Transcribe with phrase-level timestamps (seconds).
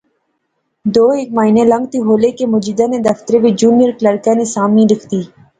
[0.95, 5.21] دو ہیک مہینے لنگتھے ہولے کہ مجیدے نے دفترے وچ جونیئر کلرکے نی سامی لکھتی